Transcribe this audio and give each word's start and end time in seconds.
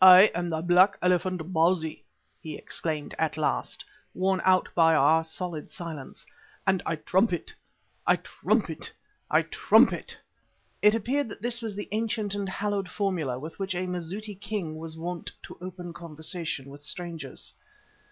"I 0.00 0.22
am 0.34 0.48
the 0.48 0.60
Black 0.60 0.98
Elephant 1.00 1.52
Bausi," 1.52 2.02
he 2.40 2.56
exclaimed 2.56 3.14
at 3.16 3.36
last, 3.36 3.84
worn 4.12 4.40
out 4.44 4.68
by 4.74 4.92
our 4.92 5.22
solid 5.22 5.70
silence, 5.70 6.26
"and 6.66 6.82
I 6.84 6.96
trumpet! 6.96 7.54
I 8.04 8.16
trumpet! 8.16 8.90
I 9.30 9.42
trumpet!" 9.42 10.16
(It 10.82 10.96
appeared 10.96 11.28
that 11.28 11.42
this 11.42 11.62
was 11.62 11.76
the 11.76 11.88
ancient 11.92 12.34
and 12.34 12.48
hallowed 12.48 12.88
formula 12.88 13.38
with 13.38 13.60
which 13.60 13.76
a 13.76 13.86
Mazitu 13.86 14.34
king 14.34 14.78
was 14.78 14.98
wont 14.98 15.30
to 15.44 15.56
open 15.60 15.90
a 15.90 15.92
conversation 15.92 16.68
with 16.68 16.82
strangers.) 16.82 17.52